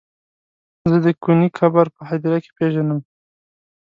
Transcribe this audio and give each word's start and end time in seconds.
زه 0.89 0.97
د 1.05 1.07
کوني 1.23 1.49
قبر 1.57 1.85
په 1.95 2.01
هديره 2.09 2.39
کې 2.43 2.51
پيژنم. 2.57 2.99